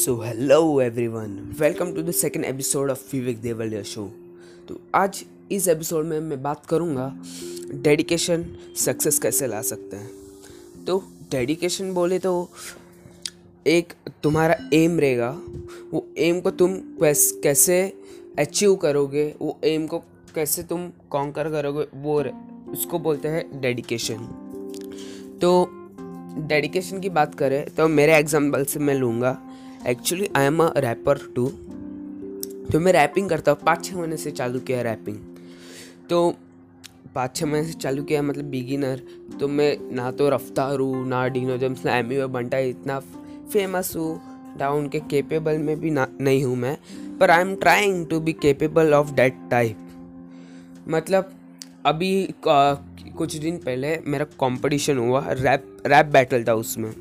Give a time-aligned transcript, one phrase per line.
[0.00, 4.04] So hello everyone welcome to the second episode of Vivek Devliya show
[4.68, 7.08] तो आज इस episode में मैं बात करूँगा
[7.74, 8.44] डेडिकेशन
[8.76, 10.10] सक्सेस कैसे ला सकते हैं।
[10.86, 10.98] तो
[11.30, 12.32] डेडिकेशन बोले तो
[13.66, 13.92] एक
[14.22, 15.30] तुम्हारा एम रहेगा,
[15.92, 17.82] वो एम को तुम कैसे
[18.38, 19.98] अचीव करोगे, वो एम को
[20.34, 22.20] कैसे तुम कॉन्कर करोगे, वो
[22.72, 24.26] उसको बोलते हैं डेडिकेशन
[25.42, 25.52] तो
[26.38, 29.36] डेडिकेशन की बात करें तो मेरे एग्ज़ाम्पल से मैं लूँगा।
[29.86, 31.46] Actually I am a rapper too
[32.72, 35.16] तो मैं रैपिंग करता हूँ। पाँच छः महीने से चालू किया रैपिंग
[36.10, 36.28] तो
[37.14, 39.02] पाँच छः महीने से चालू किया मतलब बिगिनर
[39.40, 44.20] तो मैं ना तो रफ्तार हूँ, ना डीनो जम्स ना एमी बंटा इतना फ़ेमस हूँ।
[44.58, 46.76] ना उनके केपेबल में भी ना, नहीं हूँ मैं।
[47.18, 51.32] पर I am trying to be capable of that type मतलब
[51.86, 52.22] अभी
[53.10, 56.92] कुछ दिन पहले मेरा कंपटीशन हुआ रैप रैप बैटल था उसमें।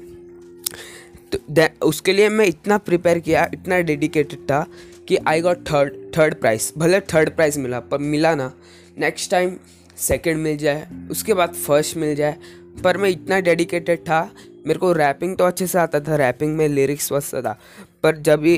[1.31, 4.65] तो उसके लिए मैं इतना प्रिपेयर किया, इतना डेडिकेटेड था
[5.07, 8.51] कि I got third third prize भले थर्ड प्राइज़ मिला, पर मिला ना।
[8.97, 9.55] नेक्स्ट टाइम
[9.97, 12.35] सेकंड मिल जाए, उसके बाद फ़र्स्ट मिल जाए,
[12.83, 14.21] पर मैं इतना डेडिकेटेड था।
[14.67, 17.57] मेरे को रैपिंग तो अच्छे से आता था रैपिंग में लिरिक्स वस्त था।
[18.03, 18.55] पर जब भी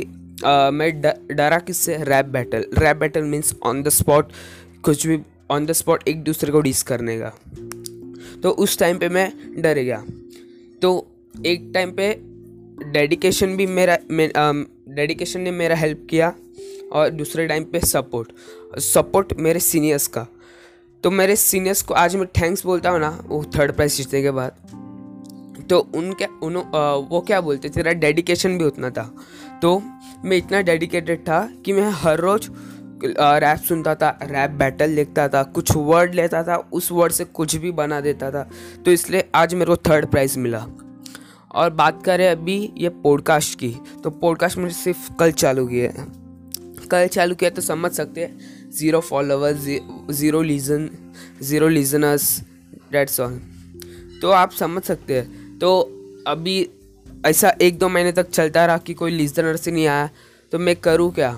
[0.74, 1.98] मैं डरा किससे?
[2.04, 4.32] Rap battle rap battle means on the spot
[4.84, 5.18] कुछ भी
[5.52, 7.30] ऑन द स्पॉट एक दूसरे को डिस करने का।
[8.44, 10.04] तो उस टाइम पे मैं डर गया।
[10.82, 11.08] तो
[11.46, 12.14] एक टाइम पे
[12.92, 16.34] डेडिकेशन भी मेरा डेडिकेशन ने मेरा हेल्प किया
[16.92, 20.26] और दूसरे टाइम पे सपोर्ट सपोर्ट मेरे सीनियर्स का।
[21.04, 24.32] तो मेरे सीनियर्स को आज मैं थैंक्स बोलता हूँ ना, वो थर्ड प्राइज जीतने के
[24.32, 24.52] बाद।
[25.70, 26.56] तो उनके, उन
[27.10, 29.04] वो क्या बोलते तेरा डेडिकेशन भी उतना था।
[29.62, 29.80] तो
[30.26, 32.50] मैं इतना डेडिकेटेड था कि मैं हर रोज़
[33.04, 37.56] रैप सुनता था रैप बैटल देखता था, कुछ वर्ड लेता था, उस वर्ड से कुछ
[37.56, 38.50] भी बना देता था।
[38.86, 40.66] तो इसलिए आज मेरे को थर्ड प्राइज़ मिला।
[41.52, 46.06] और बात करें अभी ये पॉडकास्ट की तो पॉडकास्ट मैंने सिर्फ़ कल चालू किया है।
[46.92, 49.66] कल चालू किया तो समझ सकते हैं zero followers
[50.12, 50.90] zero listen
[51.42, 52.40] zero listeners
[52.92, 53.40] that's all
[54.22, 55.80] तो आप समझ सकते हैं। तो
[56.28, 56.70] अभी
[57.26, 60.10] ऐसा एक दो महीने तक चलता रहा कि कोई लीजनर से नहीं आया
[60.52, 61.32] तो मैं करूँ क्या?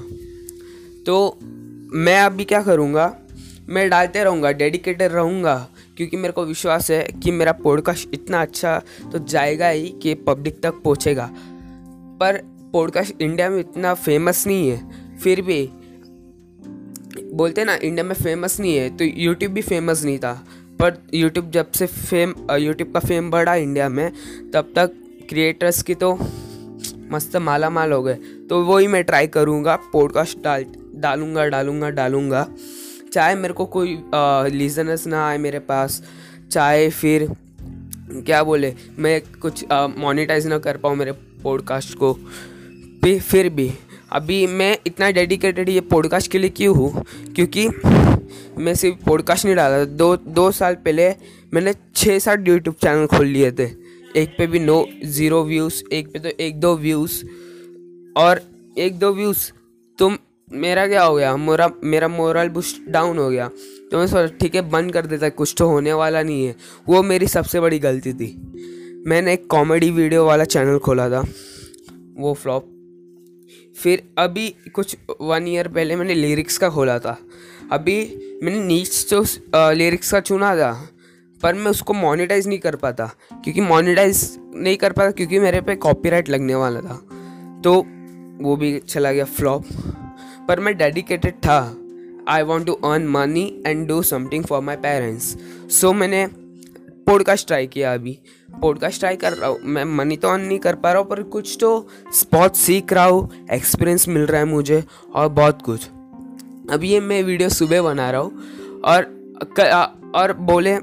[1.06, 1.38] तो
[1.94, 3.06] मैं अभी क्या करूँगा?
[3.70, 5.56] मैं डालते रहूँगा डेडिकेटेड रहूँगा,
[5.98, 8.78] क्योंकि मेरे को विश्वास है कि मेरा पॉडकास्ट इतना अच्छा
[9.12, 11.30] तो जाएगा ही कि पब्लिक तक पहुँचेगा।
[12.20, 12.42] पर
[12.74, 15.70] पॉडकास्ट इंडिया में इतना फ़ेमस नहीं है, फिर भी
[17.34, 20.34] बोलते ना इंडिया में फ़ेमस नहीं है तो यूट्यूब भी फ़ेमस नहीं था।
[20.80, 24.12] पर यूट्यूब जब से फेम यूट्यूब का फेम बढ़ा इंडिया में,
[24.54, 26.18] तब तक क्रिएटर्स की तो
[27.12, 28.14] मस्त माला माल हो गए।
[28.50, 30.66] तो वही मैं ट्राई करूँगा पॉडकास्ट डाल
[30.96, 32.48] डालूँगा डालूँगा डालूँगा।
[33.14, 33.98] चाहे मेरे को कोई
[34.52, 36.02] लीजनस ना आए मेरे पास,
[36.52, 37.28] चाहे फिर,
[38.26, 41.12] क्या बोले, मैं कुछ मोनेटाइज ना कर पाऊँ मेरे
[41.44, 43.72] पॉडकास्ट को, भी, फिर भी।
[44.12, 47.04] अभी मैं इतना डेडिकेटेड ये पॉडकास्ट के लिए क्यों हूँ?
[47.36, 47.68] क्योंकि
[48.58, 51.10] मैं सिर्फ़ पॉडकास्ट नहीं डाला दो दो साल पहले
[51.54, 53.70] मैंने छः सात यूट्यूब चैनल खोल लिए थे।
[54.16, 57.24] एक पे भी नो ज़ीरो व्यूज़ एक पे तो एक, दो व्यूज़
[58.18, 58.42] और
[58.78, 59.52] एक, दो व्यूज़
[60.00, 60.18] तुम
[60.48, 61.36] मेरा क्या हो गया?
[61.38, 63.48] मोरा, मेरा मोरल बुस्ट डाउन हो गया।
[63.92, 66.56] तो मैं सोचा, ठीक है, बंद कर देता, कुछ तो होने वाला नहीं है।
[66.88, 68.36] वो मेरी सबसे बड़ी गलती थी।
[69.08, 71.24] मैंने एक कॉमेडी वीडियो वाला चैनल खोला था।
[72.18, 72.70] वो फ्लॉप
[73.78, 77.18] फिर अभी कुछ वन ईयर पहले मैंने लिरिक्स का खोला था।
[77.72, 77.96] अभी
[78.44, 79.24] मैंने नीच तो
[79.72, 80.72] लिरिक्स का चुना था,
[81.44, 85.76] पर मैं उसको मोनेटाइज नहीं कर पाता। क्योंकि मोनेटाइज नहीं कर पाता, क्योंकि मेरे पे
[85.76, 86.96] कॉपीराइट लगने वाला था।
[87.64, 87.74] तो
[88.44, 89.66] वो भी चला गया फ्लॉप
[90.48, 91.60] पर मैं डेडिकेटेड था.
[92.30, 95.36] I want to earn money and do something for my parents
[95.80, 96.26] so मैंने
[97.08, 98.18] पॉडकास्ट ट्राई किया अभी.
[98.62, 99.60] पॉडकास्ट ट्राई कर रहा हूँ.
[99.64, 101.88] मैं मनी तो अर्न नहीं कर पा रहा हूँ, पर कुछ तो
[102.32, 104.84] बहुत सीख रहा हूँ एक्सपीरियंस मिल रहा है मुझे
[105.16, 105.88] और बहुत कुछ.
[106.72, 109.12] अभी ये मैं वीडियो सुबह बना रहा हूँ और
[110.16, 110.76] और बोले,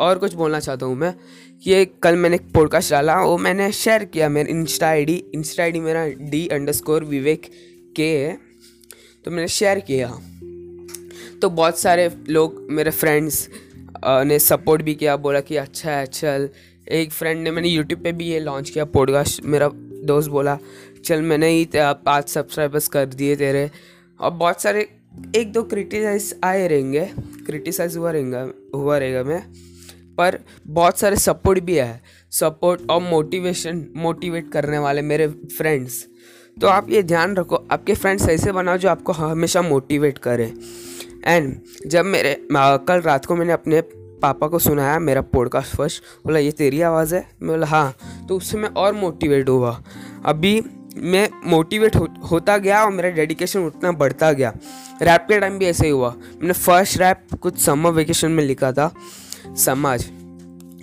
[0.00, 1.14] और कुछ बोलना चाहता हूँ मैं
[1.62, 5.62] ये कल मैंने एक पॉडकास्ट डाला, वो मैंने शेयर किया मेरा insta I D insta
[5.62, 7.50] I D मेरा डी अंडर स्कोर विवेक
[7.96, 8.38] के है.
[9.24, 10.08] तो मैंने शेयर किया।
[11.42, 13.48] तो बहुत सारे लोग, मेरे फ्रेंड्स
[14.04, 16.48] ने सपोर्ट भी किया, बोला कि अच्छा है, चल।
[16.88, 19.68] एक फ्रेंड ने मैंने यूट्यूब पे भी ये लॉन्च किया पॉडकास्ट मेरा
[20.04, 20.58] दोस्त बोला,
[21.04, 23.70] चल मैंने ही पाँच सब्सक्राइबर्स कर दिए तेरे।
[24.20, 24.88] और बहुत सारे,
[25.36, 27.04] एक दो क्रिटिसाइज आए रहेंगे।
[27.46, 29.42] क्रिटिसाइज हुआ रहेगा हुआ रहेगा मैं।
[30.16, 36.06] पर बहुत सारे सपोर्ट भी है सपोर्ट और मोटिवेशन मोटिवेट करने वाले मेरे फ्रेंड्स
[36.60, 40.52] तो आप ये ध्यान रखो आपके फ्रेंड्स ऐसे बनाओ जो आपको हमेशा मोटिवेट करें।
[41.26, 43.80] एंड जब मेरे कल रात को मैंने अपने
[44.22, 47.28] पापा को सुनाया मेरा पॉडकास्ट फ़र्स्ट बोला ये तेरी आवाज़ है?
[47.42, 47.96] मैं बोला हाँ।
[48.28, 49.82] तो उससे मैं और मोटिवेट हुआ।
[50.24, 50.62] अभी
[50.96, 54.52] मैं मोटिवेट हो, होता गया और मेरा डेडिकेशन उतना बढ़ता गया।
[55.02, 58.72] रैप के टाइम भी ऐसे ही हुआ। मैंने फ़र्स्ट रैप कुछ समर वेकेशन में लिखा
[58.72, 58.94] था
[59.56, 60.04] समाज।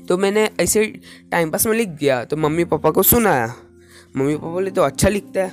[0.07, 0.85] तो मैंने ऐसे
[1.31, 3.55] टाइम पास में लिख दिया। तो मम्मी पापा को सुनाया।
[4.15, 5.49] मम्मी पापा बोले तो अच्छा लिखता है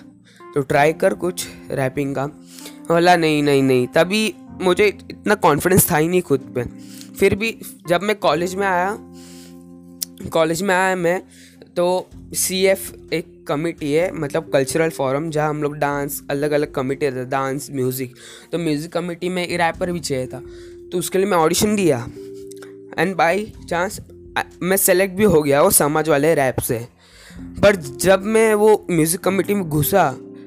[0.54, 2.26] तो ट्राई कर कुछ रैपिंग का.
[2.26, 6.64] बोला, नहीं नहीं नहीं। तभी मुझे इतना कॉन्फिडेंस था ही नहीं खुद पे।
[7.14, 7.56] फिर भी
[7.88, 8.96] जब मैं कॉलेज में आया
[10.32, 11.20] कॉलेज में आया मैं
[11.76, 16.72] तो सी एफ़ एक कमिटी है मतलब कल्चरल फॉरम जहाँ हम लोग डांस अलग अलग
[16.74, 18.14] कमिटी रहता डांस म्यूज़िक
[18.52, 20.42] तो म्यूज़िक कमिटी में रैपर भी चाहिए था
[20.92, 22.06] तो उसके लिए मैं ऑडिशन दिया।
[22.98, 24.00] एंड बाई चांस
[24.62, 26.86] मैं सेलेक्ट भी हो गया वो समाज वाले रैप से।
[27.62, 30.04] पर जब मैं वो म्यूज़िक कमेटी में घुसा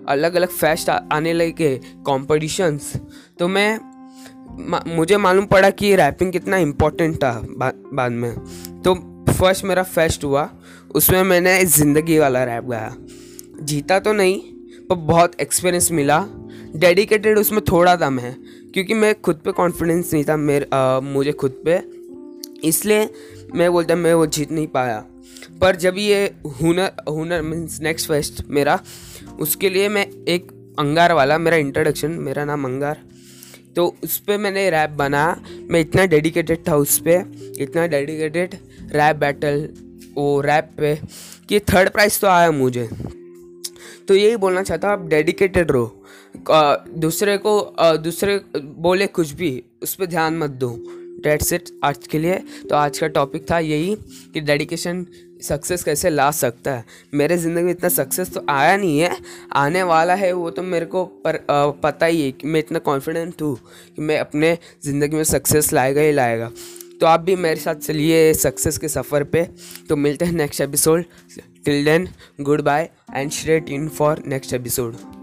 [0.10, 2.94] अलग अलग फेस्ट आने लगे कॉम्पिटिशन्स
[3.40, 3.80] तो मैं
[4.88, 8.34] मुझे मालूम पड़ा कि रैपिंग कितना इम्पोर्टेंट था बा, बाद में।
[8.82, 8.94] तो
[9.32, 10.50] फ़र्स्ट मेरा फेस्ट हुआ
[10.96, 12.96] उसमें मैंने ज़िंदगी वाला रैप गाया।
[13.62, 14.40] जीता तो नहीं
[14.88, 16.20] पर बहुत एक्सपीरियंस मिला।
[16.76, 18.36] डेडिकेटेड उसमें थोड़ा था मैं
[18.74, 20.68] क्योंकि मैं खुद पे कॉन्फिडेंस नहीं था मेरे
[21.04, 21.82] मुझे खुद पे।
[22.68, 23.10] इसलिए
[23.56, 25.04] मैं बोलता मैं वो जीत नहीं पाया।
[25.62, 26.24] पर जब ये
[26.62, 28.80] हुनर हुनर मीन्स नेक्स्ट फेस्ट मेरा,
[29.40, 33.02] उसके लिए मैं एक अंगार वाला, मेरा इंट्रोडक्शन मेरा नाम अंगार।
[33.76, 35.26] तो उस पर मैंने रैप बना,
[35.70, 38.56] मैं इतना डेडिकेटेड था उस पर इतना डेडिकेटेड
[38.94, 39.68] रैप बैटल
[40.16, 40.96] वो रैप पे,
[41.50, 42.88] कि थर्ड प्राइज़ तो आया मुझे।
[44.08, 45.98] तो यही बोलना चाहता हूँ, आप डेडिकेटेड रहो।
[46.98, 47.54] दूसरे को
[47.98, 49.52] दूसरे बोले कुछ भी,
[49.84, 50.70] उस पर ध्यान मत दो।
[51.20, 52.38] डेट्स सेट आज के लिए।
[52.70, 53.96] तो आज का टॉपिक था यही
[54.34, 55.06] कि डेडिकेशन
[55.42, 59.16] सक्सेस कैसे ला सकता है। मेरे ज़िंदगी में इतना सक्सेस तो आया नहीं है।
[59.54, 62.80] आने वाला है वो तो मेरे को पर आ, पता ही है कि मैं इतना
[62.82, 63.56] कॉन्फिडेंट हूँ
[63.96, 66.52] कि मैं अपने ज़िंदगी में सक्सेस लाएगा ही लाएगा।
[67.00, 69.44] तो आप भी मेरे साथ चलिए सक्सेस के सफ़र पे।
[69.90, 71.06] तो मिलते हैं next episode
[71.66, 72.08] till then
[72.42, 75.21] good bye and straight in for next episode